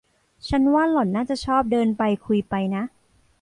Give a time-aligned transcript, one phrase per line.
[0.47, 2.83] ฉันว่าหล่อนน่าจะชอบเดินไปคุยไปนะ